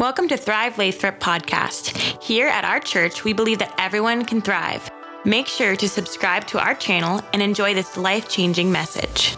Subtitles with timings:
[0.00, 2.22] Welcome to Thrive Lathrop podcast.
[2.22, 4.90] Here at our church, we believe that everyone can thrive.
[5.26, 9.36] Make sure to subscribe to our channel and enjoy this life changing message.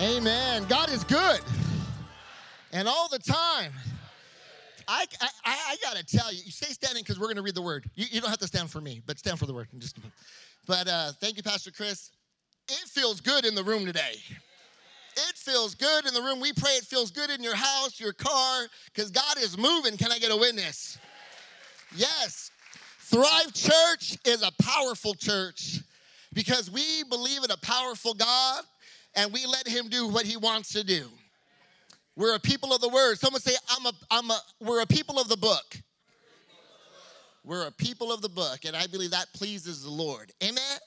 [0.00, 0.64] Amen.
[0.68, 1.40] God is good.
[2.72, 3.72] And all the time.
[4.86, 7.56] I, I, I got to tell you, you stay standing because we're going to read
[7.56, 7.90] the word.
[7.96, 9.66] You, you, don't have to stand for me, but stand for the word.
[9.76, 9.98] Just,
[10.68, 12.12] but uh, thank you, Pastor Chris.
[12.68, 14.20] It feels good in the room today.
[15.16, 16.40] It feels good in the room.
[16.40, 19.96] We pray it feels good in your house, your car, because God is moving.
[19.96, 20.98] Can I get a witness?
[21.94, 22.50] Yes.
[23.00, 25.80] Thrive Church is a powerful church
[26.32, 28.64] because we believe in a powerful God
[29.14, 31.06] and we let Him do what He wants to do.
[32.16, 33.18] We're a people of the Word.
[33.18, 35.76] Someone say, "I'm a, I'm a." We're a people of the book.
[37.44, 40.32] We're a people of the book, and I believe that pleases the Lord.
[40.42, 40.78] Amen.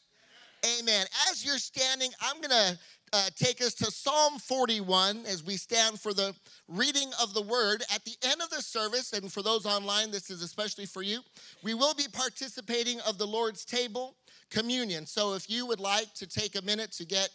[0.79, 1.05] Amen.
[1.31, 2.77] As you're standing, I'm gonna
[3.13, 6.35] uh, take us to Psalm 41 as we stand for the
[6.67, 7.83] reading of the word.
[7.93, 11.19] At the end of the service, and for those online, this is especially for you,
[11.63, 14.15] we will be participating of the Lord's table
[14.49, 15.05] communion.
[15.05, 17.29] So if you would like to take a minute to get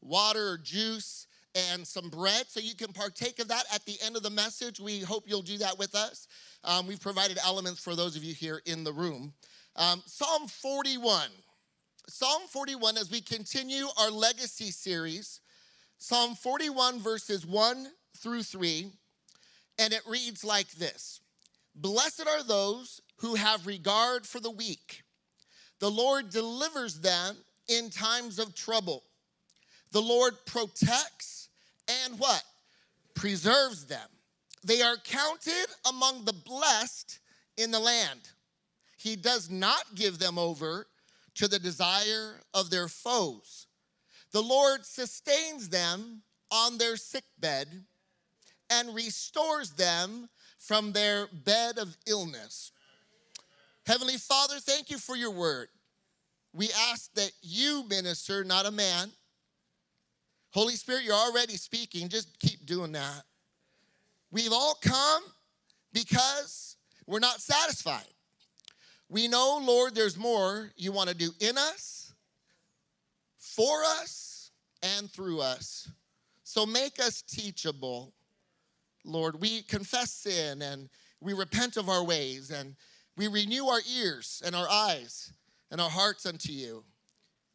[0.00, 4.16] water or juice and some bread so you can partake of that at the end
[4.16, 6.28] of the message, we hope you'll do that with us.
[6.64, 9.32] Um, we've provided elements for those of you here in the room.
[9.76, 11.28] Um, Psalm 41.
[12.10, 15.40] Psalm 41, as we continue our legacy series,
[15.98, 18.90] Psalm 41, verses 1 through 3,
[19.78, 21.20] and it reads like this
[21.74, 25.02] Blessed are those who have regard for the weak.
[25.80, 27.36] The Lord delivers them
[27.68, 29.02] in times of trouble.
[29.92, 31.50] The Lord protects
[32.04, 32.42] and what?
[33.14, 34.08] Preserves them.
[34.64, 37.18] They are counted among the blessed
[37.58, 38.30] in the land.
[38.96, 40.86] He does not give them over
[41.38, 43.66] to the desire of their foes.
[44.32, 47.68] The Lord sustains them on their sick bed
[48.70, 52.72] and restores them from their bed of illness.
[53.86, 55.68] Heavenly Father, thank you for your word.
[56.52, 59.12] We ask that you minister, not a man.
[60.50, 62.08] Holy Spirit, you're already speaking.
[62.08, 63.22] Just keep doing that.
[64.32, 65.22] We've all come
[65.92, 66.76] because
[67.06, 68.12] we're not satisfied.
[69.08, 72.12] We know, Lord, there's more you want to do in us,
[73.38, 74.50] for us,
[74.82, 75.90] and through us.
[76.44, 78.12] So make us teachable,
[79.04, 79.40] Lord.
[79.40, 80.88] We confess sin and
[81.20, 82.76] we repent of our ways and
[83.16, 85.32] we renew our ears and our eyes
[85.70, 86.84] and our hearts unto you.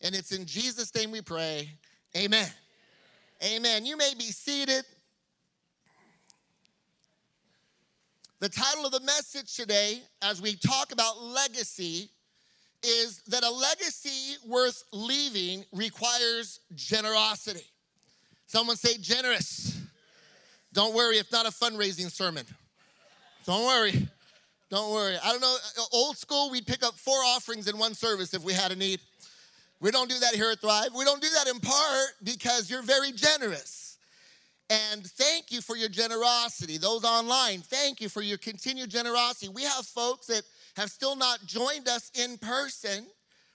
[0.01, 1.69] And it's in Jesus' name we pray.
[2.17, 2.49] Amen.
[3.43, 3.85] Amen.
[3.85, 4.85] You may be seated.
[8.43, 12.09] The title of the message today, as we talk about legacy,
[12.83, 17.63] is that a legacy worth leaving requires generosity.
[18.47, 19.79] Someone say generous.
[20.73, 22.45] Don't worry, it's not a fundraising sermon.
[23.45, 24.09] Don't worry.
[24.69, 25.15] Don't worry.
[25.23, 25.55] I don't know,
[25.93, 28.99] old school, we'd pick up four offerings in one service if we had a need.
[29.79, 30.89] We don't do that here at Thrive.
[30.93, 33.82] We don't do that in part because you're very generous.
[34.69, 36.77] And thank you for your generosity.
[36.77, 39.49] Those online, thank you for your continued generosity.
[39.49, 40.43] We have folks that
[40.75, 43.05] have still not joined us in person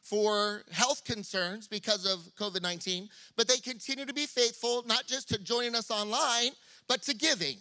[0.02, 5.28] for health concerns because of COVID 19, but they continue to be faithful, not just
[5.30, 6.52] to joining us online,
[6.88, 7.58] but to giving.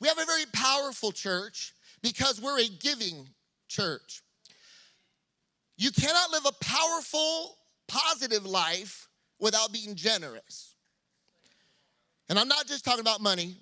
[0.00, 3.28] We have a very powerful church because we're a giving
[3.68, 4.22] church.
[5.76, 7.56] You cannot live a powerful,
[7.88, 9.08] positive life
[9.38, 10.71] without being generous.
[12.28, 13.56] And I'm not just talking about money,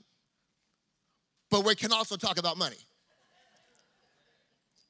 [1.51, 2.77] but we can also talk about money.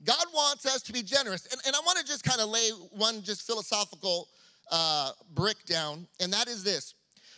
[0.05, 1.47] God wants us to be generous.
[1.51, 4.29] And, and I want to just kind of lay one just philosophical
[4.71, 6.95] uh, brick down, and that is this.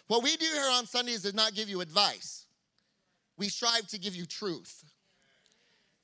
[0.07, 2.47] What we do here on Sundays is not give you advice,
[3.37, 4.85] we strive to give you truth.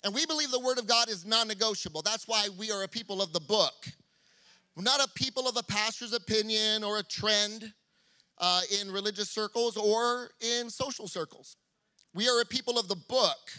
[0.05, 2.03] And we believe the Word of God is non negotiable.
[2.03, 3.89] That's why we are a people of the book.
[4.77, 7.73] We're not a people of a pastor's opinion or a trend
[8.41, 11.57] uh, in religious circles or in social circles.
[12.15, 13.51] We are a people of the book.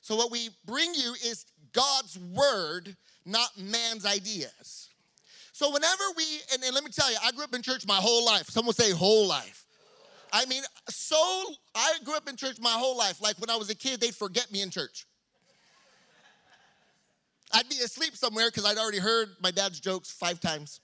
[0.00, 4.88] So, what we bring you is God's word, not man's ideas.
[5.52, 7.96] So, whenever we, and, and let me tell you, I grew up in church my
[7.96, 8.48] whole life.
[8.48, 9.66] Someone say, whole life.
[10.32, 11.16] I mean, so
[11.74, 13.20] I grew up in church my whole life.
[13.20, 15.06] Like when I was a kid, they'd forget me in church.
[17.52, 20.80] I'd be asleep somewhere because I'd already heard my dad's jokes five times.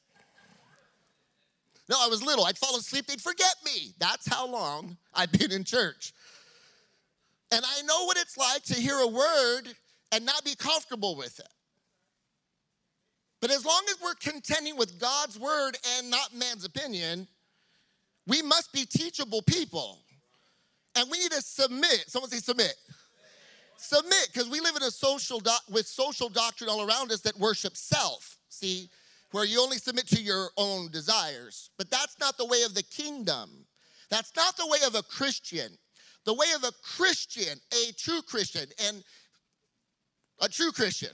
[1.89, 2.45] No, I was little.
[2.45, 3.93] I'd fall asleep, they'd forget me.
[3.99, 6.13] That's how long I'd been in church.
[7.53, 9.63] And I know what it's like to hear a word
[10.13, 11.49] and not be comfortable with it.
[13.41, 17.29] But as long as we're contending with God's word and not man's opinion,
[18.27, 20.01] we must be teachable people.
[20.97, 22.05] And we need to submit.
[22.09, 22.75] Someone say submit.
[23.77, 27.39] Submit, because we live in a social do- with social doctrine all around us that
[27.39, 28.39] worship self.
[28.49, 28.89] See,
[29.33, 31.71] where you only submit to your own desires.
[31.79, 33.67] But that's not the way of the kingdom.
[34.11, 35.69] That's not the way of a Christian.
[36.25, 39.03] The way of a Christian, a true Christian, and
[40.41, 41.11] a true Christian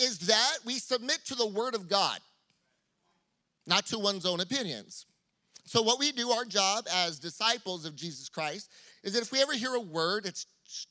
[0.00, 2.18] is that we submit to the word of God,
[3.66, 5.06] not to one's own opinions.
[5.64, 8.70] So, what we do, our job as disciples of Jesus Christ,
[9.04, 10.46] is that if we ever hear a word it's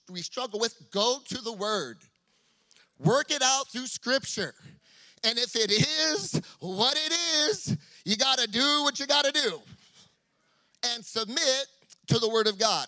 [0.09, 1.99] we struggle with, go to the word.
[2.99, 4.53] Work it out through scripture.
[5.23, 7.13] And if it is what it
[7.49, 9.59] is, you got to do what you got to do
[10.93, 11.67] and submit
[12.07, 12.87] to the word of God.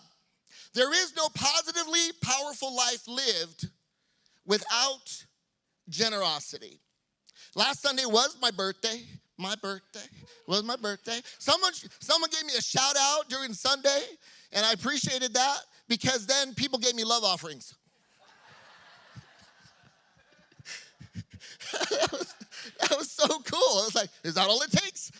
[0.74, 3.68] There is no positively powerful life lived
[4.46, 5.24] without
[5.88, 6.80] generosity.
[7.54, 9.02] Last Sunday was my birthday.
[9.38, 10.06] My birthday
[10.46, 11.20] was my birthday.
[11.38, 14.02] Someone, someone gave me a shout out during Sunday,
[14.52, 15.58] and I appreciated that
[15.88, 17.74] because then people gave me love offerings.
[21.72, 22.34] That, was,
[22.80, 23.80] that was so cool.
[23.80, 25.12] I was like, is that all it takes?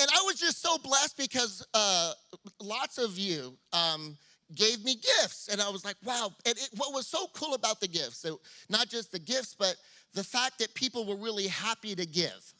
[0.00, 2.12] And I was just so blessed because uh,
[2.60, 4.16] lots of you um,
[4.54, 5.48] gave me gifts.
[5.50, 6.32] And I was like, wow.
[6.46, 9.76] And it, what was so cool about the gifts, so not just the gifts, but
[10.14, 12.54] the fact that people were really happy to give.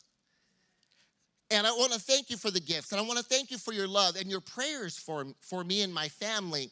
[1.50, 2.92] And I want to thank you for the gifts.
[2.92, 5.82] And I want to thank you for your love and your prayers for, for me
[5.82, 6.70] and my family.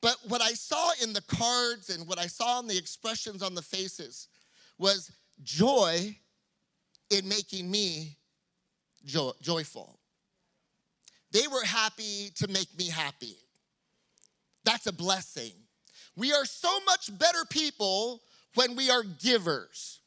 [0.00, 3.54] But what I saw in the cards and what I saw in the expressions on
[3.54, 4.28] the faces
[4.78, 5.10] was
[5.42, 6.16] joy
[7.10, 8.16] in making me
[9.04, 9.98] joy, joyful.
[11.32, 13.36] They were happy to make me happy.
[14.64, 15.52] That's a blessing.
[16.16, 18.22] We are so much better people
[18.54, 20.00] when we are givers.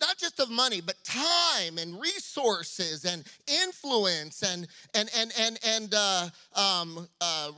[0.00, 5.94] Not just of money, but time and resources and influence and and and and and
[5.94, 7.52] uh, um, uh,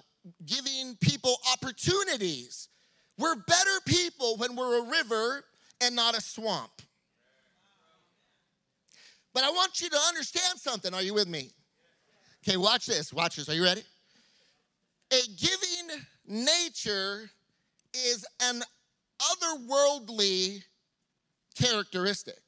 [0.45, 2.69] giving people opportunities.
[3.17, 5.45] We're better people when we're a river
[5.81, 6.83] and not a swamp.
[9.35, 10.95] But I want you to understand something.
[10.95, 11.51] Are you with me?
[12.47, 13.13] Okay, watch this.
[13.13, 13.49] Watch this.
[13.49, 13.83] Are you ready?
[15.13, 17.31] A giving nature
[17.95, 18.63] is an
[19.21, 20.63] otherworldly
[21.55, 22.41] characteristic.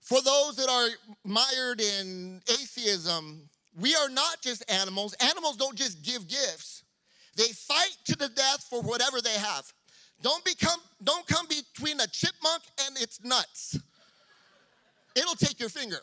[0.00, 0.88] For those that are
[1.24, 3.48] mired in atheism,
[3.78, 5.14] we are not just animals.
[5.14, 6.84] Animals don't just give gifts.
[7.36, 9.72] They fight to the death for whatever they have.
[10.22, 13.78] Don't become don't come between a chipmunk and its nuts.
[15.14, 16.00] It'll take your finger.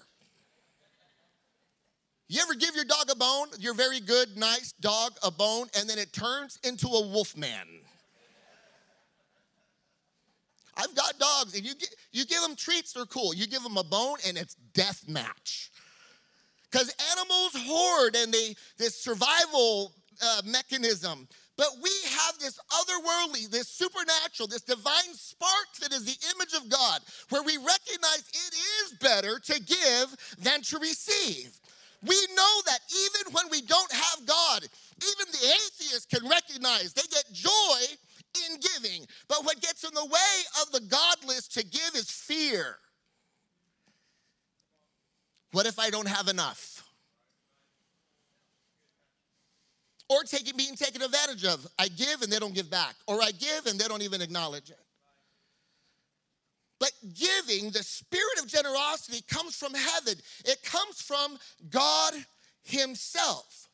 [2.27, 5.87] You ever give your dog a bone, your very good, nice dog a bone, and
[5.87, 7.67] then it turns into a wolf man?
[10.75, 13.35] I've got dogs, and you, get, you give them treats, they're cool.
[13.35, 15.69] You give them a bone, and it's death match.
[16.71, 19.93] Because animals hoard, and they this survival
[20.23, 21.27] uh, mechanism.
[21.55, 26.69] But we have this otherworldly, this supernatural, this divine spark that is the image of
[26.69, 31.59] God, where we recognize it is better to give than to receive.
[32.05, 37.03] We know that even when we don't have God, even the atheist can recognize they
[37.09, 37.79] get joy
[38.49, 39.05] in giving.
[39.27, 42.77] But what gets in the way of the godless to give is fear.
[45.51, 46.72] What if I don't have enough?
[50.09, 51.65] Or taking, being taken advantage of.
[51.79, 52.95] I give and they don't give back.
[53.07, 54.79] Or I give and they don't even acknowledge it.
[56.79, 61.37] But giving, the spirit of generosity comes from heaven, it comes from
[61.69, 62.13] God
[62.63, 63.69] Himself.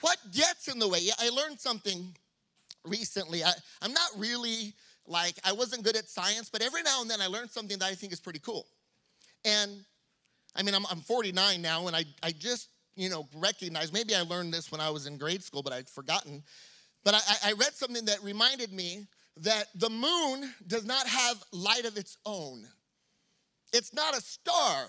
[0.00, 0.98] What gets in the way?
[1.20, 2.16] I learned something
[2.84, 3.44] recently.
[3.44, 4.74] I, I'm not really
[5.06, 7.86] like, I wasn't good at science, but every now and then I learned something that
[7.86, 8.66] I think is pretty cool.
[9.44, 9.84] And
[10.56, 14.22] I mean, I'm, I'm 49 now, and I, I just, you know, recognize maybe I
[14.22, 16.42] learned this when I was in grade school, but I'd forgotten.
[17.04, 19.06] But I, I read something that reminded me
[19.38, 22.66] that the moon does not have light of its own.
[23.72, 24.86] It's not a star,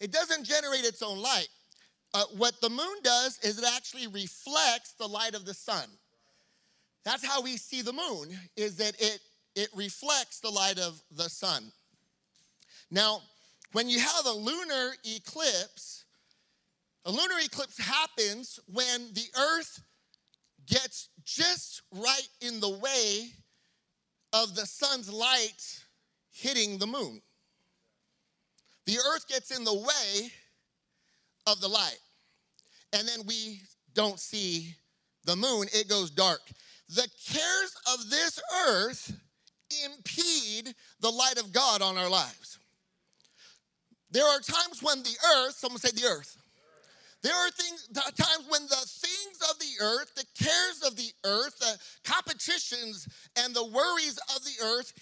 [0.00, 1.48] it doesn't generate its own light.
[2.12, 5.88] Uh, what the moon does is it actually reflects the light of the sun.
[7.04, 9.18] That's how we see the moon, is that it,
[9.56, 11.72] it reflects the light of the sun.
[12.90, 13.22] Now,
[13.72, 16.03] when you have a lunar eclipse,
[17.04, 19.82] a lunar eclipse happens when the earth
[20.66, 23.30] gets just right in the way
[24.32, 25.84] of the sun's light
[26.30, 27.20] hitting the moon.
[28.86, 30.30] The earth gets in the way
[31.46, 31.98] of the light.
[32.92, 33.60] And then we
[33.94, 34.74] don't see
[35.24, 36.40] the moon, it goes dark.
[36.88, 39.16] The cares of this earth
[39.84, 42.58] impede the light of God on our lives.
[44.10, 46.36] There are times when the earth, someone say the earth,
[47.24, 51.58] There are things, times when the things of the earth, the cares of the earth,
[51.58, 53.08] the competitions
[53.42, 54.92] and the worries of the earth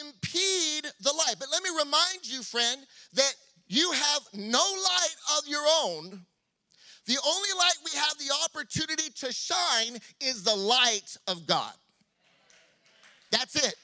[0.00, 1.34] impede the light.
[1.40, 3.34] But let me remind you, friend, that
[3.66, 6.24] you have no light of your own.
[7.06, 11.72] The only light we have the opportunity to shine is the light of God.
[13.32, 13.74] That's it.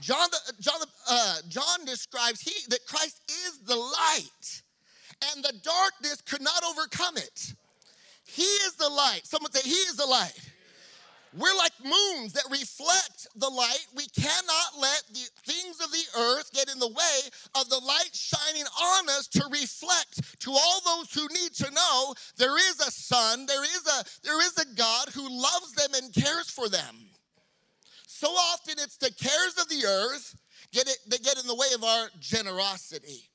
[0.00, 0.28] John,
[0.60, 0.80] John,
[1.10, 3.29] uh, John describes he, that Christ is
[3.70, 4.62] the light,
[5.32, 7.54] and the darkness could not overcome it.
[8.24, 9.22] He is the light.
[9.24, 10.38] Someone say, He is the light.
[11.36, 13.86] We're like moons that reflect the light.
[13.94, 17.20] We cannot let the things of the earth get in the way
[17.54, 22.14] of the light shining on us to reflect to all those who need to know
[22.36, 26.12] there is a son, there is a there is a God who loves them and
[26.12, 26.96] cares for them.
[28.08, 30.34] So often it's the cares of the earth
[30.72, 33.29] get it, that get in the way of our generosity.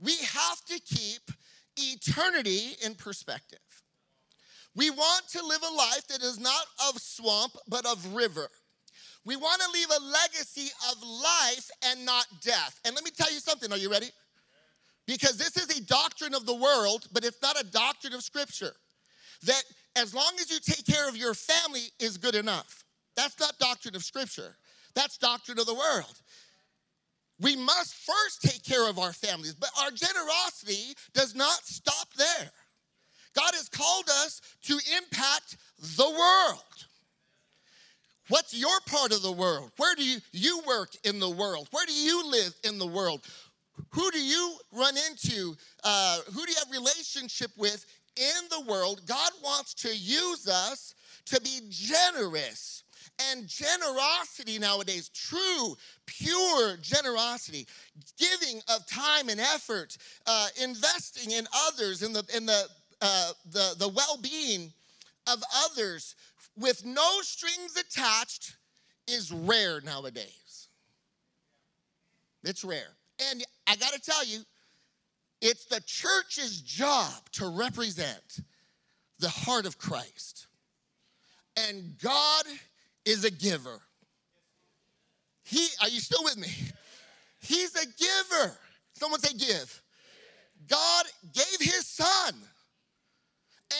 [0.00, 1.30] We have to keep
[1.76, 3.58] eternity in perspective.
[4.74, 8.48] We want to live a life that is not of swamp, but of river.
[9.24, 12.78] We want to leave a legacy of life and not death.
[12.84, 13.72] And let me tell you something.
[13.72, 14.10] Are you ready?
[15.06, 18.72] Because this is a doctrine of the world, but it's not a doctrine of Scripture.
[19.44, 19.62] That
[19.96, 22.84] as long as you take care of your family is good enough.
[23.16, 24.54] That's not doctrine of Scripture,
[24.94, 26.20] that's doctrine of the world.
[27.40, 32.50] We must first take care of our families, but our generosity does not stop there.
[33.34, 35.56] God has called us to impact
[35.96, 36.86] the world.
[38.28, 39.70] What's your part of the world?
[39.76, 41.68] Where do you, you work in the world?
[41.70, 43.22] Where do you live in the world?
[43.90, 45.56] Who do you run into?
[45.84, 49.02] Uh, who do you have relationship with in the world?
[49.06, 50.94] God wants to use us
[51.26, 52.82] to be generous
[53.30, 57.66] and generosity nowadays, true, pure generosity,
[58.16, 59.96] giving of time and effort,
[60.26, 62.66] uh, investing in others, in the in the
[63.00, 64.72] uh, the the well-being
[65.26, 66.14] of others
[66.56, 68.56] with no strings attached
[69.06, 70.68] is rare nowadays.
[72.44, 72.96] It's rare,
[73.30, 74.40] and I got to tell you,
[75.40, 78.40] it's the church's job to represent
[79.18, 80.46] the heart of Christ.
[81.56, 82.44] And God
[83.08, 83.80] is a giver.
[85.44, 86.48] He, are you still with me?
[87.40, 88.58] He's a giver.
[88.92, 89.82] Someone say, give.
[90.68, 92.34] God gave his son,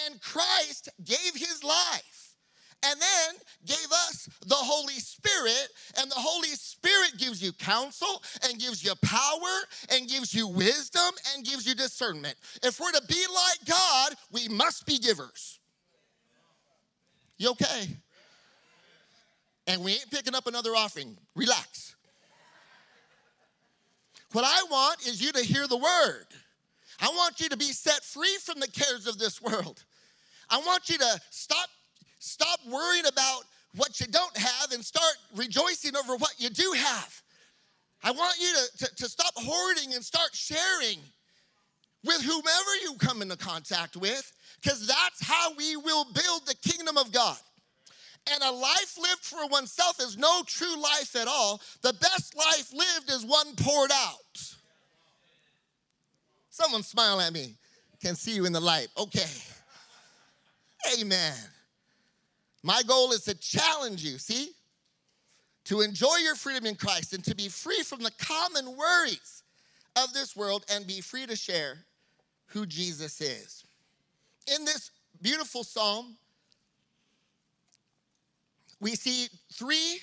[0.06, 2.35] and Christ gave his life,
[2.87, 5.68] and then gave us the Holy Spirit,
[6.00, 11.11] and the Holy Spirit gives you counsel, and gives you power, and gives you wisdom,
[11.35, 12.37] and gives you discernment.
[12.62, 15.58] If we're to be like God, we must be givers.
[17.37, 17.88] You okay?
[19.69, 21.17] And we ain't picking up another offering.
[21.37, 21.95] Relax.
[24.33, 26.27] What I want is you to hear the word.
[27.01, 29.85] I want you to be set free from the cares of this world.
[30.51, 31.69] I want you to stop
[32.19, 33.43] stop worrying about
[33.77, 37.23] what you don't have and start rejoicing over what you do have.
[38.03, 40.99] I want you to, to, to stop hoarding and start sharing
[42.05, 46.97] with whomever you come into contact with, because that's how we will build the kingdom
[46.97, 47.39] of God.
[48.32, 51.61] And a life lived for oneself is no true life at all.
[51.82, 54.54] The best life lived is one poured out.
[56.50, 57.54] Someone smile at me.
[58.00, 58.88] Can see you in the light.
[58.99, 59.28] Okay.
[61.00, 61.35] Amen.
[62.62, 64.50] My goal is to challenge you, see?
[65.64, 69.42] To enjoy your freedom in Christ and to be free from the common worries
[69.97, 71.78] of this world and be free to share
[72.47, 73.64] who Jesus is.
[74.54, 76.16] In this beautiful psalm,
[78.80, 80.00] we see three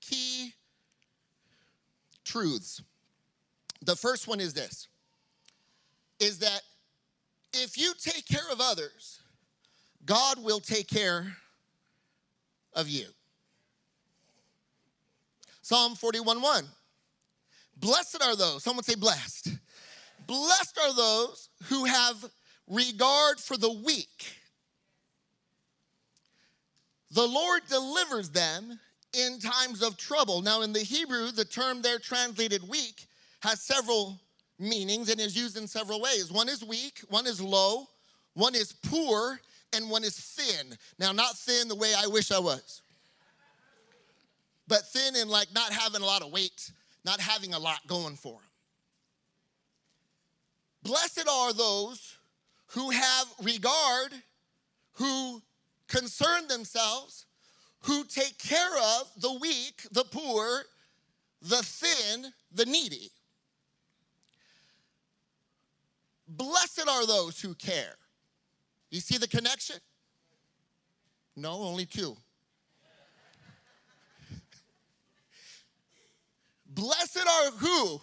[0.00, 0.52] key
[2.24, 2.82] truths.
[3.82, 4.88] The first one is this
[6.18, 6.60] is that
[7.54, 9.20] if you take care of others,
[10.04, 11.34] God will take care
[12.74, 13.06] of you.
[15.62, 16.64] Psalm 41 1.
[17.76, 19.48] Blessed are those, someone say blessed.
[20.26, 22.24] Blessed are those who have
[22.68, 24.39] regard for the weak
[27.10, 28.78] the Lord delivers them
[29.12, 30.42] in times of trouble.
[30.42, 33.06] Now, in the Hebrew, the term there translated weak
[33.40, 34.20] has several
[34.58, 36.30] meanings and is used in several ways.
[36.30, 37.88] One is weak, one is low,
[38.34, 39.40] one is poor,
[39.72, 40.76] and one is thin.
[40.98, 42.82] Now, not thin the way I wish I was,
[44.68, 46.70] but thin in like not having a lot of weight,
[47.04, 48.42] not having a lot going for them.
[50.82, 52.16] Blessed are those
[52.68, 54.12] who have regard,
[54.94, 55.42] who
[55.90, 57.26] concern themselves,
[57.80, 60.62] who take care of the weak, the poor,
[61.42, 63.10] the thin, the needy.
[66.36, 67.96] blessed are those who care.
[68.90, 69.76] You see the connection?
[71.36, 72.16] No, only two.
[76.66, 78.00] Blessed are who?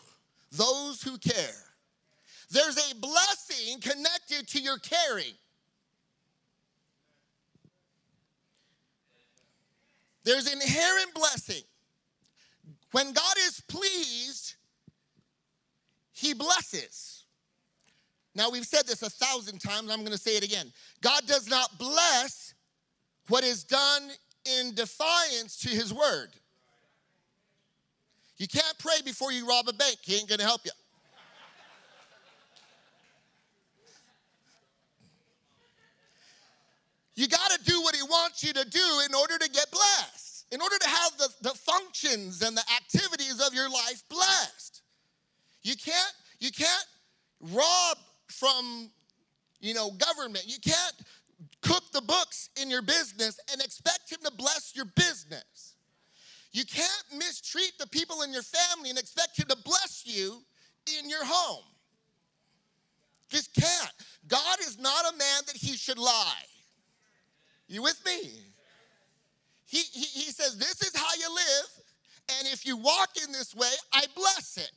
[0.51, 1.63] Those who care.
[2.49, 5.33] There's a blessing connected to your caring.
[10.27, 11.63] There's inherent blessing.
[12.91, 14.55] When God is pleased,
[16.11, 17.23] He blesses.
[18.35, 20.73] Now, we've said this a thousand times, I'm gonna say it again.
[20.99, 22.53] God does not bless
[23.29, 24.09] what is done
[24.59, 26.31] in defiance to His word.
[28.35, 30.71] You can't pray before you rob a bank, He ain't gonna help you.
[37.17, 40.45] You got to do what he wants you to do in order to get blessed,
[40.51, 44.83] in order to have the, the functions and the activities of your life blessed.
[45.63, 46.85] You can't, you can't
[47.41, 47.97] rob
[48.27, 48.91] from,
[49.59, 50.45] you know, government.
[50.45, 50.93] You can't
[51.63, 55.73] cook the books in your business and expect him to bless your business.
[56.51, 60.43] You can't mistreat the people in your family and expect him to bless you
[60.99, 61.65] in your home.
[63.29, 63.93] Just can't.
[64.27, 66.45] God is not a man that he should lie.
[67.67, 68.31] You with me?
[69.65, 71.83] He, he, he says, This is how you live,
[72.39, 74.71] and if you walk in this way, I bless it.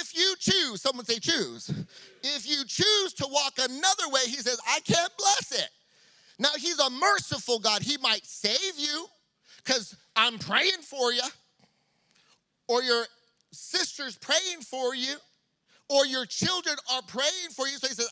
[0.00, 1.70] If you choose, someone say choose.
[2.22, 5.68] If you choose to walk another way, he says, I can't bless it.
[6.38, 7.82] Now, he's a merciful God.
[7.82, 9.06] He might save you
[9.58, 11.22] because I'm praying for you,
[12.68, 13.04] or your
[13.52, 15.16] sister's praying for you,
[15.88, 17.76] or your children are praying for you.
[17.76, 18.10] So he says,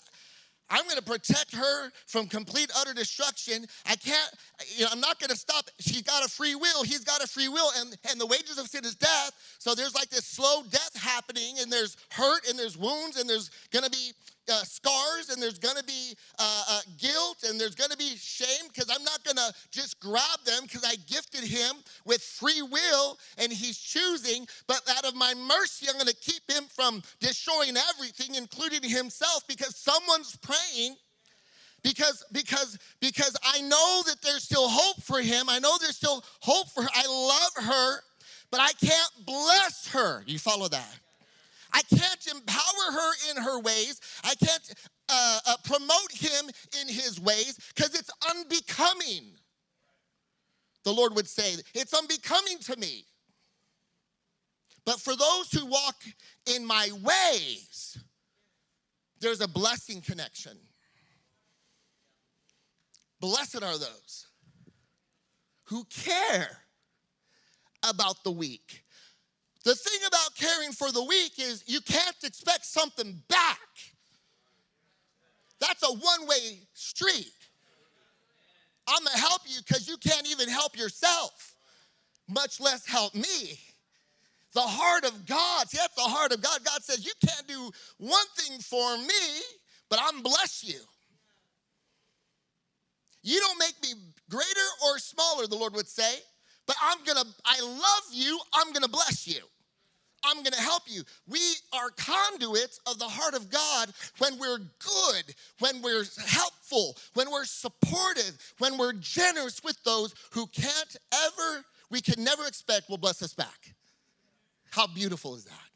[0.70, 3.66] I'm going to protect her from complete utter destruction.
[3.86, 4.30] I can't,
[4.76, 5.68] you know, I'm not going to stop.
[5.80, 6.84] She's got a free will.
[6.84, 7.70] He's got a free will.
[7.78, 9.32] And, and the wages of sin is death.
[9.58, 13.50] So there's like this slow death happening, and there's hurt, and there's wounds, and there's
[13.72, 14.12] going to be
[14.50, 18.90] uh, scars and there's gonna be uh, uh, guilt and there's gonna be shame because
[18.90, 23.78] I'm not gonna just grab them because I gifted him with free will and he's
[23.78, 24.46] choosing.
[24.66, 29.76] But out of my mercy, I'm gonna keep him from destroying everything, including himself, because
[29.76, 30.96] someone's praying
[31.82, 35.48] because because because I know that there's still hope for him.
[35.48, 36.88] I know there's still hope for her.
[36.94, 38.00] I love her,
[38.50, 40.22] but I can't bless her.
[40.26, 40.98] You follow that?
[41.72, 44.00] I can't empower her in her ways.
[44.24, 44.74] I can't
[45.08, 49.32] uh, uh, promote him in his ways because it's unbecoming.
[50.84, 53.04] The Lord would say, It's unbecoming to me.
[54.84, 56.02] But for those who walk
[56.54, 57.98] in my ways,
[59.20, 60.56] there's a blessing connection.
[63.20, 64.26] Blessed are those
[65.64, 66.58] who care
[67.82, 68.82] about the weak.
[69.64, 73.58] The thing about caring for the weak is you can't expect something back.
[75.60, 77.32] That's a one way street.
[78.88, 81.54] I'm gonna help you because you can't even help yourself,
[82.28, 83.58] much less help me.
[84.52, 86.64] The heart of God, see, that's the heart of God.
[86.64, 89.42] God says, You can't do one thing for me,
[89.88, 90.80] but I'm bless you.
[93.22, 93.90] You don't make me
[94.28, 96.14] greater or smaller, the Lord would say,
[96.70, 99.40] but I'm gonna, I love you, I'm gonna bless you.
[100.24, 101.02] I'm gonna help you.
[101.26, 101.40] We
[101.72, 107.44] are conduits of the heart of God when we're good, when we're helpful, when we're
[107.44, 113.20] supportive, when we're generous with those who can't ever, we can never expect will bless
[113.20, 113.74] us back.
[114.70, 115.70] How beautiful is that?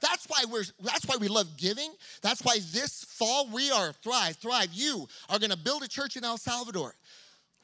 [0.00, 1.90] That's why we're that's why we love giving.
[2.22, 4.70] That's why this fall we are Thrive, Thrive.
[4.72, 6.94] You are gonna build a church in El Salvador.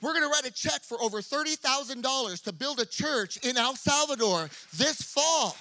[0.00, 3.76] We're going to write a check for over $30,000 to build a church in El
[3.76, 5.56] Salvador this fall.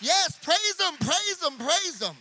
[0.00, 2.16] Yes, praise Him, praise Him, praise Him.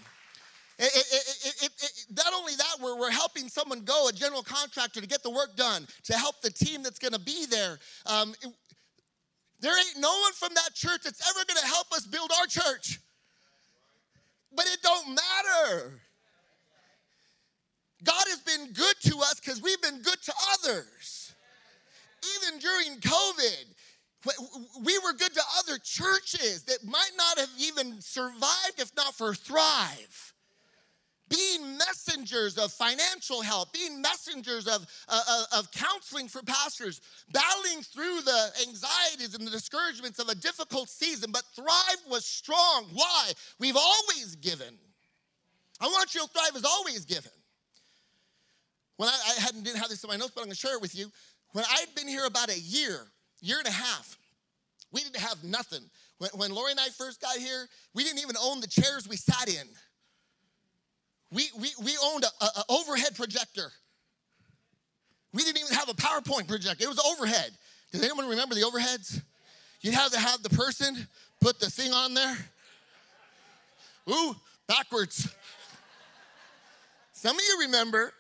[0.80, 5.08] It, it, it, not only that, we're, we're helping someone go, a general contractor, to
[5.08, 7.78] get the work done, to help the team that's going to be there.
[8.06, 8.34] Um,
[9.60, 12.48] there ain't no one from that church that's ever going to help us build our
[12.48, 13.00] church.
[14.56, 16.02] But it don't matter.
[18.04, 21.34] God has been good to us because we've been good to others.
[22.38, 23.66] Even during COVID,
[24.84, 29.34] we were good to other churches that might not have even survived if not for
[29.34, 30.34] Thrive.
[31.30, 37.82] Being messengers of financial help, being messengers of, uh, uh, of counseling for pastors, battling
[37.82, 41.32] through the anxieties and the discouragements of a difficult season.
[41.32, 42.86] But Thrive was strong.
[42.94, 43.32] Why?
[43.58, 44.78] We've always given.
[45.82, 47.32] I want you to thrive has always given.
[48.98, 50.82] When I, I hadn't, didn't have this in my notes, but I'm to share it
[50.82, 51.12] with you.
[51.52, 53.00] When I'd been here about a year,
[53.42, 54.18] year and a half,
[54.92, 55.82] we didn't have nothing.
[56.20, 59.18] When, when Lori and I first got here, we didn't even own the chairs we
[59.18, 59.68] sat in.
[61.32, 63.72] we, we, we owned an overhead projector.
[65.34, 67.52] We didn't even have a PowerPoint projector, it was overhead.
[67.92, 69.22] Does anyone remember the overheads?
[69.82, 71.08] You'd have to have the person
[71.42, 72.38] put the thing on there.
[74.10, 74.36] Ooh,
[74.68, 75.34] backwards.
[77.12, 78.14] Some of you remember.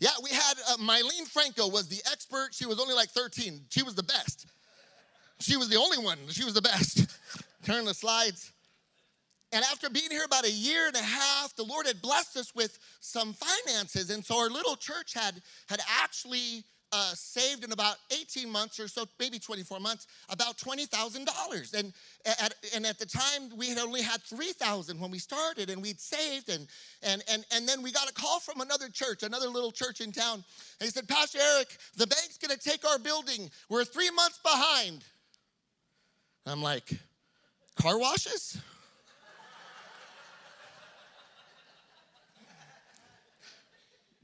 [0.00, 2.50] Yeah, we had uh, Mylene Franco was the expert.
[2.52, 3.62] She was only like 13.
[3.68, 4.46] She was the best.
[5.40, 6.18] She was the only one.
[6.28, 7.06] She was the best.
[7.64, 8.52] Turn the slides.
[9.52, 12.54] And after being here about a year and a half, the Lord had blessed us
[12.54, 14.10] with some finances.
[14.10, 18.88] And so our little church had, had actually uh, saved in about 18 months or
[18.88, 21.74] so, maybe 24 months, about $20,000.
[21.74, 21.92] And
[22.24, 26.00] at, and at the time, we had only had 3,000 when we started, and we'd
[26.00, 26.48] saved.
[26.48, 26.66] And,
[27.02, 30.12] and, and, and then we got a call from another church, another little church in
[30.12, 30.44] town.
[30.80, 33.50] And he said, Pastor Eric, the bank's gonna take our building.
[33.68, 35.04] We're three months behind.
[36.46, 36.98] I'm like,
[37.76, 38.56] car washes?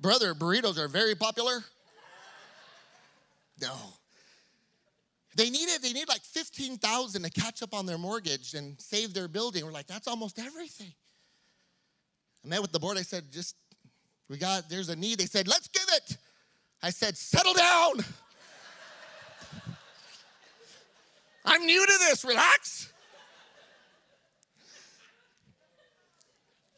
[0.00, 1.62] Brother, burritos are very popular.
[3.64, 3.76] No.
[5.36, 9.26] They needed, they need like 15,000 to catch up on their mortgage and save their
[9.26, 9.64] building.
[9.64, 10.92] We're like, that's almost everything.
[12.44, 12.98] I met with the board.
[12.98, 13.56] I said, just,
[14.28, 15.18] we got, there's a need.
[15.18, 16.18] They said, let's give it.
[16.82, 17.94] I said, settle down.
[21.44, 22.92] I'm new to this, relax.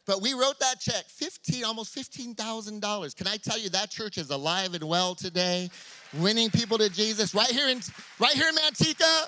[0.07, 3.15] But we wrote that check, 15, almost $15,000.
[3.15, 5.69] Can I tell you that church is alive and well today,
[6.13, 7.79] winning people to Jesus right here in
[8.19, 9.25] right here in Manteca.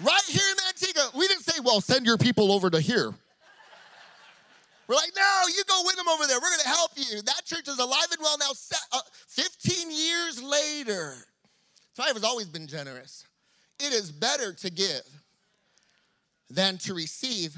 [0.00, 1.14] Right here in Manteca.
[1.16, 3.12] We didn't say, well, send your people over to here.
[4.88, 6.38] We're like, no, you go win them over there.
[6.38, 7.22] We're going to help you.
[7.22, 8.50] That church is alive and well now,
[8.92, 11.14] uh, 15 years later.
[11.94, 13.24] So has always been generous.
[13.78, 15.02] It is better to give
[16.50, 17.56] than to receive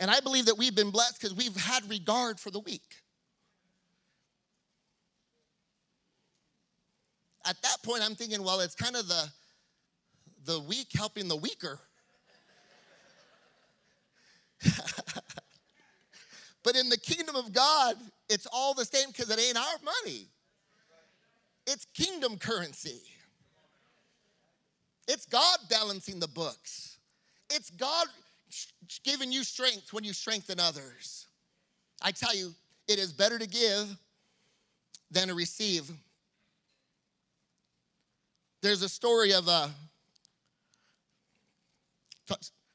[0.00, 2.96] and I believe that we've been blessed because we've had regard for the weak.
[7.46, 9.28] At that point, I'm thinking, well, it's kind of the,
[10.44, 11.80] the weak helping the weaker.
[16.62, 17.96] but in the kingdom of God,
[18.28, 20.26] it's all the same because it ain't our money.
[21.66, 23.00] It's kingdom currency.
[25.08, 26.98] It's God balancing the books.
[27.50, 28.06] It's God
[29.02, 31.26] giving you strength when you strengthen others.
[32.02, 32.54] I tell you,
[32.88, 33.96] it is better to give
[35.10, 35.90] than to receive.
[38.62, 39.70] There's a story of a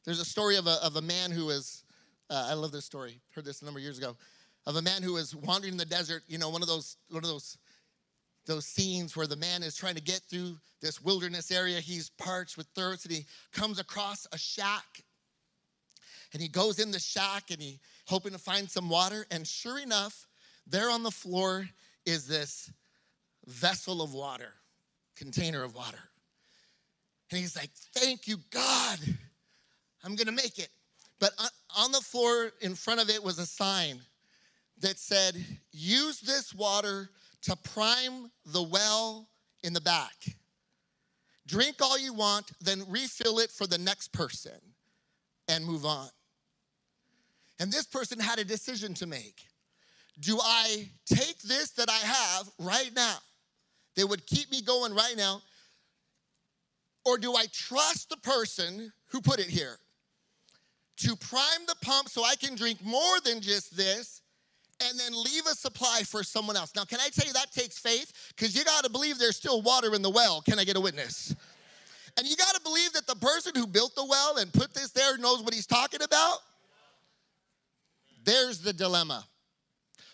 [0.03, 1.83] there's a story of a, of a man who was
[2.29, 3.19] uh, I love this story.
[3.33, 4.17] Heard this a number of years ago.
[4.65, 6.23] Of a man who was wandering in the desert.
[6.27, 7.57] You know, one of those one of those
[8.45, 11.79] those scenes where the man is trying to get through this wilderness area.
[11.79, 15.03] He's parched with thirst, and he comes across a shack
[16.35, 19.25] and he goes in the shack and he hoping to find some water.
[19.31, 20.27] And sure enough,
[20.67, 21.69] there on the floor
[22.05, 22.71] is this
[23.47, 24.53] vessel of water,
[25.15, 25.99] container of water.
[27.31, 28.99] And he's like, Thank you, God.
[30.03, 30.69] I'm gonna make it.
[31.19, 31.31] But
[31.75, 34.01] on the floor in front of it was a sign
[34.79, 35.35] that said,
[35.71, 37.09] Use this water
[37.43, 39.29] to prime the well
[39.63, 40.25] in the back.
[41.47, 44.59] Drink all you want, then refill it for the next person
[45.47, 46.09] and move on.
[47.59, 49.45] And this person had a decision to make.
[50.19, 53.17] Do I take this that I have right now,
[53.95, 55.41] that would keep me going right now,
[57.05, 59.77] or do I trust the person who put it here
[60.97, 64.21] to prime the pump so I can drink more than just this
[64.83, 66.73] and then leave a supply for someone else?
[66.75, 68.33] Now, can I tell you that takes faith?
[68.35, 70.41] Because you got to believe there's still water in the well.
[70.41, 71.35] Can I get a witness?
[72.17, 74.91] And you got to believe that the person who built the well and put this
[74.91, 76.37] there knows what he's talking about.
[78.23, 79.25] There's the dilemma.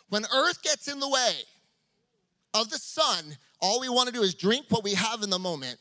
[0.09, 1.33] When earth gets in the way
[2.53, 5.39] of the sun, all we want to do is drink what we have in the
[5.39, 5.77] moment.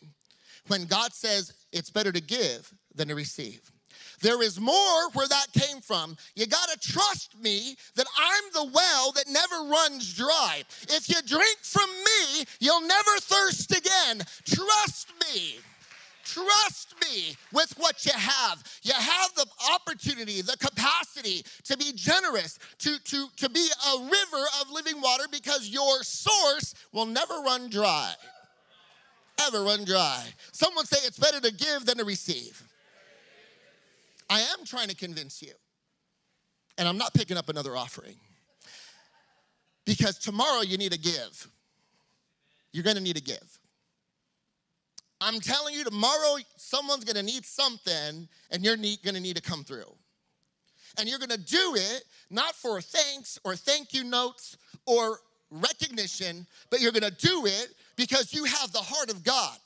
[0.69, 3.71] When God says it's better to give than to receive.
[4.21, 6.17] There is more where that came from.
[6.37, 10.63] You got to trust me that I'm the well that never runs dry.
[10.83, 14.23] If you drink from me, you'll never thirst again.
[14.45, 15.59] Trust me.
[16.33, 18.63] Trust me with what you have.
[18.83, 24.45] You have the opportunity, the capacity to be generous, to, to, to be a river
[24.61, 28.13] of living water because your source will never run dry.
[29.47, 30.25] Ever run dry.
[30.53, 32.63] Someone say it's better to give than to receive.
[34.29, 35.53] I am trying to convince you.
[36.79, 38.17] And I'm not picking up another offering.
[39.85, 41.49] Because tomorrow you need to give.
[42.73, 43.60] You're gonna need to give.
[45.21, 49.65] I'm telling you, tomorrow someone's gonna need something and you're need, gonna need to come
[49.65, 49.93] through.
[50.99, 54.57] And you're gonna do it not for thanks or thank you notes
[54.87, 59.59] or recognition, but you're gonna do it because you have the heart of God.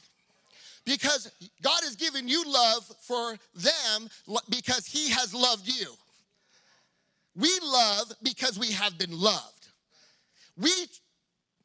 [0.84, 1.30] Because
[1.62, 4.08] God has given you love for them
[4.50, 5.86] because He has loved you.
[7.36, 9.68] We love because we have been loved.
[10.56, 10.70] We,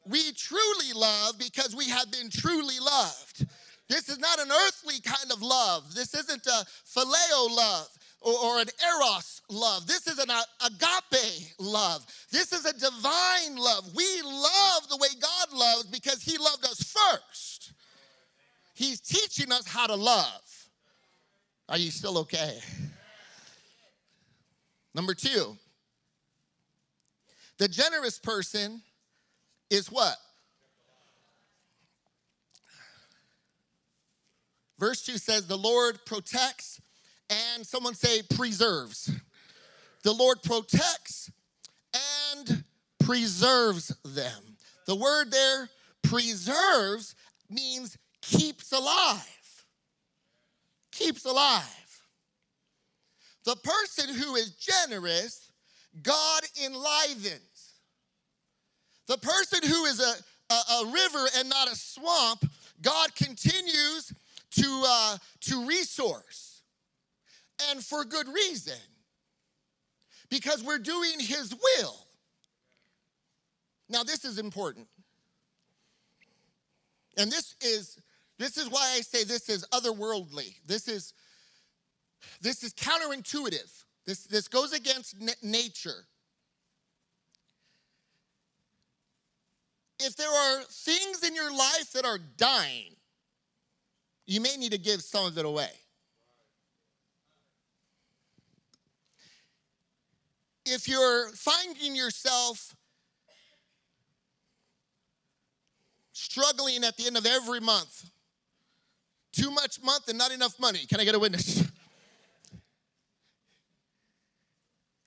[0.08, 3.46] we truly love because we have been truly loved.
[3.90, 5.96] This is not an earthly kind of love.
[5.96, 7.88] This isn't a phileo love
[8.20, 9.88] or, or an eros love.
[9.88, 10.30] This is an
[10.64, 12.06] agape love.
[12.30, 13.90] This is a divine love.
[13.96, 17.72] We love the way God loves because He loved us first.
[18.74, 20.68] He's teaching us how to love.
[21.68, 22.60] Are you still okay?
[24.94, 25.56] Number two,
[27.58, 28.82] the generous person
[29.68, 30.16] is what?
[34.80, 36.80] Verse 2 says, The Lord protects
[37.28, 39.12] and someone say preserves.
[40.02, 41.30] The Lord protects
[42.34, 42.64] and
[42.98, 44.56] preserves them.
[44.86, 45.68] The word there,
[46.02, 47.14] preserves,
[47.50, 49.64] means keeps alive.
[50.92, 51.64] Keeps alive.
[53.44, 55.52] The person who is generous,
[56.02, 57.74] God enlivens.
[59.06, 62.44] The person who is a, a, a river and not a swamp,
[62.80, 64.12] God continues
[64.52, 66.62] to, uh, to resource.
[67.70, 68.78] And for good reason.
[70.30, 71.96] Because we're doing His will.
[73.88, 74.86] Now, this is important.
[77.16, 77.98] And this is
[78.38, 80.56] this is why I say this is otherworldly.
[80.66, 81.12] This is
[82.40, 83.84] this is counterintuitive.
[84.06, 86.06] This this goes against n- nature.
[89.98, 92.96] If there are things in your life that are dying,
[94.30, 95.70] you may need to give some of it away.
[100.64, 102.76] If you're finding yourself
[106.12, 108.08] struggling at the end of every month,
[109.32, 111.68] too much month and not enough money, can I get a witness?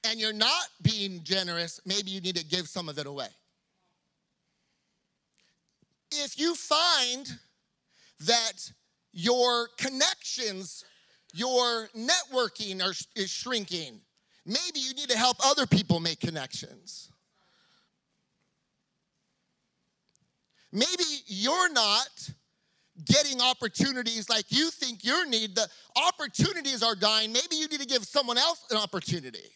[0.03, 3.29] and you're not being generous, maybe you need to give some of it away.
[6.12, 7.25] If you find
[8.19, 8.73] that
[9.13, 10.84] your connections,
[11.34, 14.02] your networking are, is shrinking.
[14.45, 17.10] Maybe you need to help other people make connections.
[20.71, 22.30] Maybe you're not
[23.06, 25.56] getting opportunities like you think you need.
[25.56, 27.32] The opportunities are dying.
[27.32, 29.49] Maybe you need to give someone else an opportunity.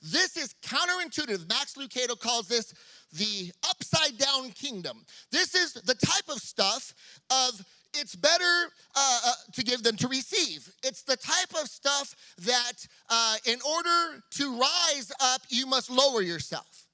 [0.00, 1.48] This is counterintuitive.
[1.48, 2.74] Max Lucado calls this
[3.12, 5.04] the upside down kingdom.
[5.30, 6.94] This is the type of stuff
[7.30, 10.72] of it's better uh, uh, to give than to receive.
[10.82, 16.22] It's the type of stuff that, uh, in order to rise up, you must lower
[16.22, 16.86] yourself.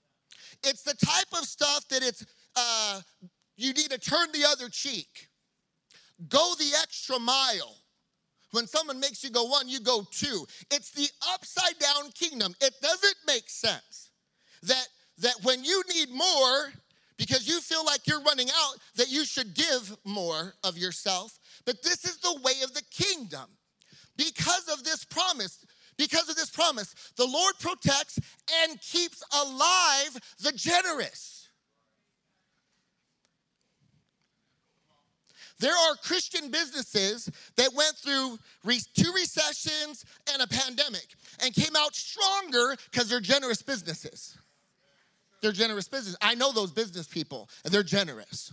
[0.65, 2.25] It's the type of stuff that it's
[2.57, 3.01] uh,
[3.57, 5.29] you need to turn the other cheek,
[6.29, 7.77] go the extra mile.
[8.53, 10.47] When someone makes you go one, you go two.
[10.71, 12.55] It's the upside down kingdom.
[12.61, 14.11] It doesn't make sense
[14.63, 16.73] that that when you need more,
[17.19, 21.39] because you feel like you're running out, that you should give more of yourself.
[21.67, 23.47] But this is the way of the kingdom.
[24.17, 25.65] Because of this promise,
[25.97, 28.19] because of this promise, the Lord protects
[28.63, 31.49] and keeps alive the generous.
[35.61, 38.39] There are Christian businesses that went through
[38.95, 41.07] two recessions and a pandemic
[41.43, 44.39] and came out stronger because they're generous businesses.
[45.41, 46.17] They're generous business.
[46.21, 48.53] I know those business people, and they're generous.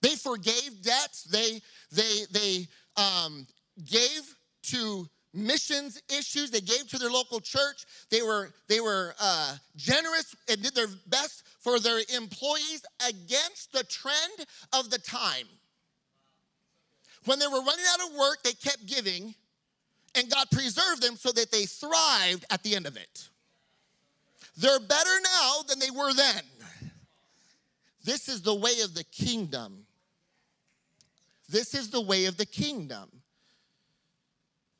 [0.00, 1.24] They forgave debts.
[1.24, 1.60] They
[1.92, 2.66] they they
[2.96, 3.46] um,
[3.84, 6.50] gave to missions issues.
[6.50, 7.84] They gave to their local church.
[8.10, 13.84] They were they were uh, generous and did their best for their employees against the
[13.84, 15.46] trend of the time.
[17.24, 19.36] When they were running out of work, they kept giving,
[20.16, 23.28] and God preserved them so that they thrived at the end of it.
[24.56, 26.42] They're better now than they were then.
[28.04, 29.86] This is the way of the kingdom.
[31.48, 33.10] This is the way of the kingdom.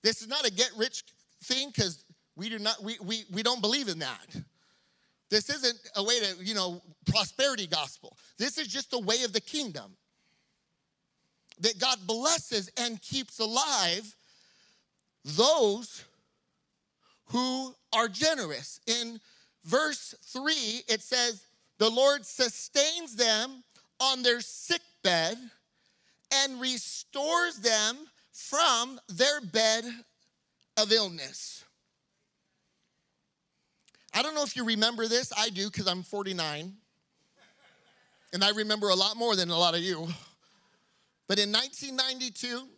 [0.03, 1.05] This is not a get rich
[1.45, 2.05] thing because
[2.35, 4.27] we do not we, we we don't believe in that.
[5.33, 8.19] This isn't a way to, you know, prosperity gospel.
[8.37, 9.97] This is just the way of the kingdom.
[11.61, 14.15] That God blesses and keeps alive
[15.25, 16.05] those
[17.27, 18.81] who are generous.
[18.87, 19.21] In
[19.65, 20.53] verse 3,
[20.89, 21.45] it says,
[21.79, 23.65] The Lord sustains them
[24.01, 25.37] on their sick bed
[26.33, 27.97] and restores them
[28.33, 29.85] from their bed
[30.77, 31.65] of illness.
[34.15, 35.33] I don't know if you remember this.
[35.37, 36.73] I do because I'm 49.
[38.35, 40.09] And I remember a lot more than a lot of you.
[41.29, 42.69] But in 1992,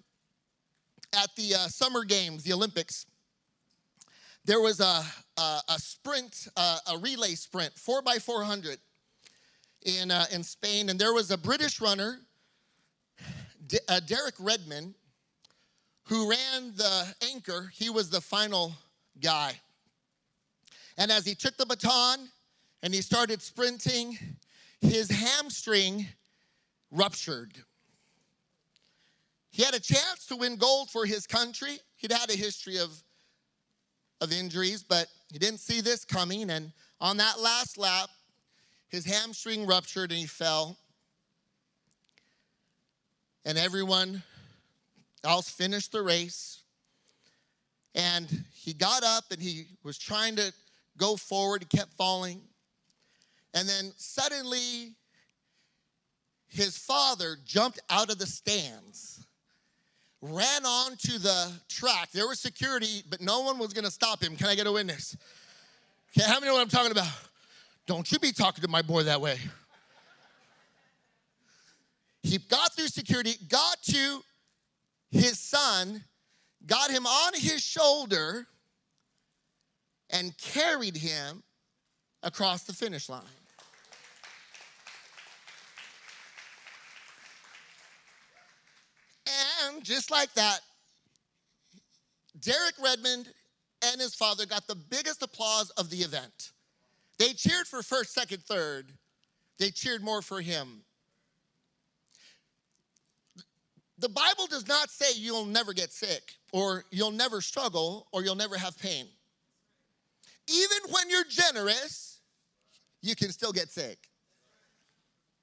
[1.12, 3.07] at the uh, Summer Games, the Olympics,
[4.44, 5.05] there was a,
[5.37, 8.79] a, a sprint, uh, a relay sprint, 4 by 400
[9.85, 10.88] in, uh, in Spain.
[10.88, 12.18] And there was a British runner,
[13.66, 14.94] D- uh, Derek Redmond,
[16.05, 17.70] who ran the anchor.
[17.73, 18.73] He was the final
[19.20, 19.61] guy.
[20.97, 22.29] And as he took the baton
[22.83, 24.18] and he started sprinting,
[24.81, 26.07] his hamstring
[26.90, 27.53] ruptured.
[29.51, 31.79] He had a chance to win gold for his country.
[31.97, 32.90] He'd had a history of,
[34.25, 36.51] of injuries, but he didn't see this coming.
[36.51, 38.11] And on that last lap,
[38.89, 40.77] his hamstring ruptured and he fell.
[43.45, 44.23] And everyone
[45.23, 46.63] else finished the race.
[47.95, 50.53] And he got up and he was trying to
[50.97, 51.67] go forward.
[51.71, 52.41] He kept falling.
[53.53, 54.95] And then suddenly,
[56.49, 59.24] his father jumped out of the stands,
[60.25, 62.11] ran onto the track.
[62.13, 64.37] There was security, but no one was gonna stop him.
[64.37, 65.17] Can I get a witness?
[66.17, 67.13] Okay, how many know what I'm talking about?
[67.87, 69.37] Don't you be talking to my boy that way.
[72.23, 74.23] He got through security, got to
[75.11, 76.03] his son,
[76.67, 78.47] got him on his shoulder,
[80.09, 81.43] and carried him
[82.23, 83.23] across the finish line.
[89.66, 90.61] And just like that,
[92.40, 93.29] Derek Redmond
[93.85, 96.53] and his father got the biggest applause of the event.
[97.18, 98.92] They cheered for first, second, third.
[99.59, 100.83] They cheered more for him.
[103.98, 108.35] The Bible does not say you'll never get sick, or you'll never struggle, or you'll
[108.35, 109.07] never have pain.
[110.48, 112.20] Even when you're generous,
[113.00, 114.09] you can still get sick.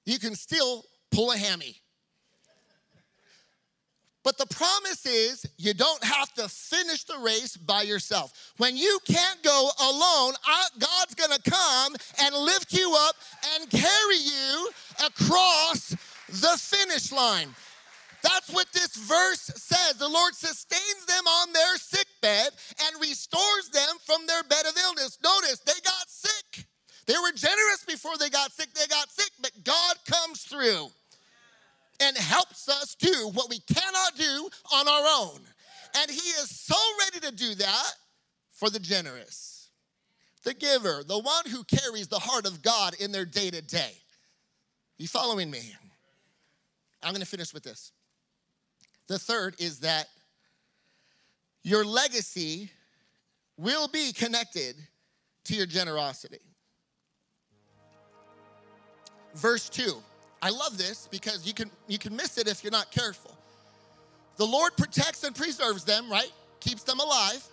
[0.06, 1.78] You can still pull a hammy.
[4.24, 8.54] But the promise is you don't have to finish the race by yourself.
[8.58, 10.34] When you can't go alone,
[10.78, 13.16] God's gonna come and lift you up
[13.56, 14.70] and carry you
[15.04, 15.90] across
[16.30, 17.56] the finish line.
[18.22, 19.96] That's what this verse says.
[19.98, 22.50] The Lord sustains them on their sick bed
[22.86, 25.18] and restores them from their bed of illness.
[25.24, 26.68] Notice they got sick.
[27.08, 28.72] They were generous before they got sick.
[28.76, 30.92] They got sick, but God comes through
[32.02, 35.40] and helps us do what we cannot do on our own.
[35.98, 37.94] And He is so ready to do that
[38.52, 39.70] for the generous,
[40.44, 43.94] the giver, the one who carries the heart of God in their day to day.
[44.98, 45.76] You following me?
[47.04, 47.92] I'm going to finish with this.
[49.08, 50.08] The third is that
[51.64, 52.70] your legacy
[53.58, 54.76] will be connected
[55.46, 56.40] to your generosity.
[59.36, 60.02] Verse 2
[60.42, 63.38] I love this because you can you can miss it if you're not careful.
[64.38, 66.32] The Lord protects and preserves them, right?
[66.60, 67.46] Keeps them alive.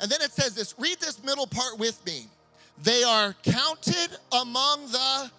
[0.00, 2.26] And then it says this, read this middle part with me.
[2.82, 5.30] They are counted among the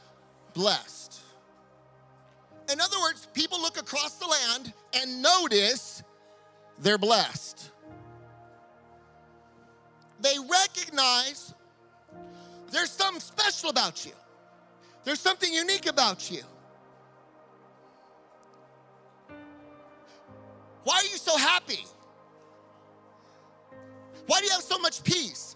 [0.54, 1.20] blessed.
[2.72, 6.04] In other words, people look across the land and notice
[6.80, 7.72] they're blessed.
[10.22, 11.54] They recognize
[12.72, 14.14] there's something special about you.
[15.06, 16.42] There's something unique about you.
[20.84, 21.86] Why are you so happy?
[24.26, 25.56] Why do you have so much peace?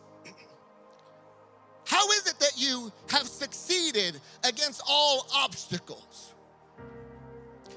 [1.86, 6.34] How is it that you have succeeded against all obstacles?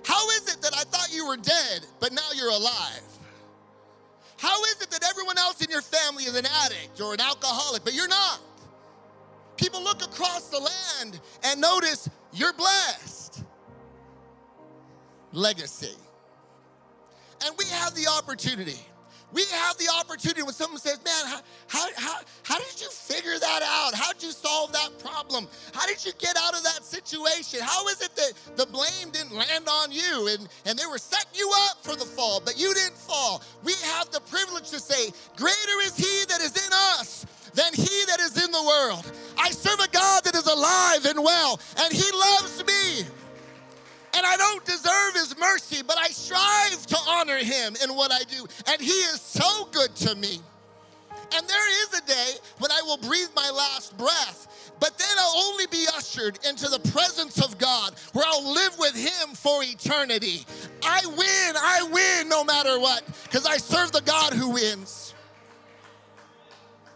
[0.05, 3.03] How is it that I thought you were dead, but now you're alive?
[4.37, 7.85] How is it that everyone else in your family is an addict or an alcoholic,
[7.85, 8.41] but you're not?
[9.63, 13.45] People look across the land and notice you're blessed.
[15.31, 15.95] Legacy.
[17.45, 18.79] And we have the opportunity.
[19.33, 23.39] We have the opportunity when someone says, Man, how, how, how, how did you figure
[23.39, 23.95] that out?
[23.95, 25.47] How did you solve that problem?
[25.73, 27.61] How did you get out of that situation?
[27.63, 31.35] How is it that the blame didn't land on you and, and they were setting
[31.35, 33.43] you up for the fall, but you didn't fall?
[33.63, 38.05] We have the privilege to say, Greater is He that is in us than he
[38.07, 39.11] that is in the world.
[39.39, 43.07] I serve a God that is alive and well, and he loves me.
[44.15, 48.21] And I don't deserve his mercy, but I strive to honor him in what I
[48.25, 48.47] do.
[48.69, 50.39] And he is so good to me.
[51.35, 55.45] And there is a day when I will breathe my last breath, but then I'll
[55.45, 60.45] only be ushered into the presence of God where I'll live with him for eternity.
[60.85, 65.12] I win, I win no matter what, because I serve the God who wins.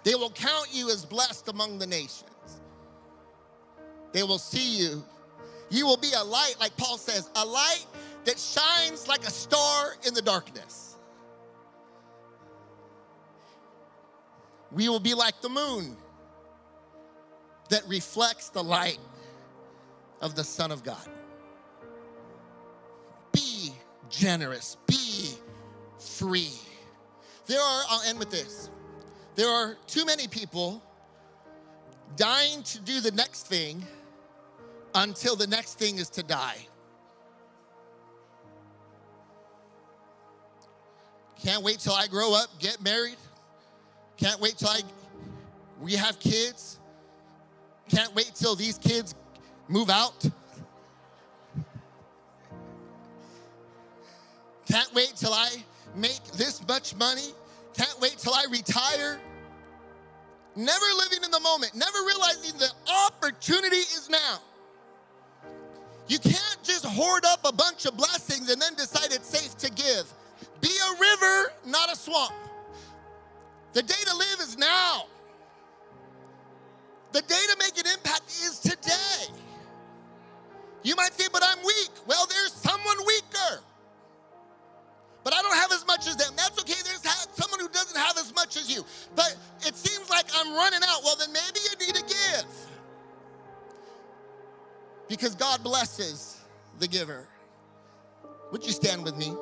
[0.07, 2.61] They will count you as blessed among the nations.
[4.13, 5.05] They will see you.
[5.69, 7.85] You will be a light, like Paul says, a light
[8.25, 10.95] that shines like a star in the darkness.
[14.71, 15.97] We will be like the moon
[17.71, 19.01] that reflects the light
[20.21, 21.09] of the Son of God.
[23.33, 23.73] Be
[24.09, 25.31] generous, be
[25.99, 26.53] free.
[27.47, 28.71] There are, I'll end with this.
[29.37, 30.83] There are too many people
[32.17, 33.85] dying to do the next thing
[34.95, 36.57] until the next thing is to die.
[41.39, 43.19] Can't wait till I grow up, get married.
[44.17, 44.81] Can't wait till I
[45.83, 46.79] we have kids.
[47.91, 49.15] Can't wait till these kids
[49.69, 50.25] move out.
[54.67, 55.51] Can't wait till I
[55.95, 57.35] make this much money.
[57.77, 59.21] Can't wait till I retire.
[60.55, 62.71] Never living in the moment, never realizing the
[63.07, 64.41] opportunity is now.
[66.09, 69.71] You can't just hoard up a bunch of blessings and then decide it's safe to
[69.71, 70.13] give.
[70.61, 72.33] Be a river, not a swamp.
[73.73, 75.05] The day to live is now.
[77.13, 79.35] The day to make an impact is today.
[80.83, 81.91] You might say, but I'm weak.
[82.07, 83.61] Well, there's someone weaker.
[85.27, 86.33] But I don't have as much as them.
[86.37, 86.81] That's okay.
[86.85, 87.03] There's
[87.35, 88.85] someone who doesn't have as much as you.
[89.17, 91.01] But it seems like I'm running out.
[91.03, 92.47] Well, then maybe you need to give.
[95.09, 96.41] Because God blesses
[96.79, 97.27] the giver.
[98.53, 99.35] Would you stand with me?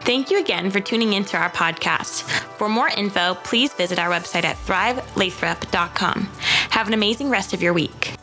[0.00, 2.22] Thank you again for tuning into our podcast.
[2.56, 6.30] For more info, please visit our website at thrivelathrop.com.
[6.70, 8.15] Have an amazing rest of your week.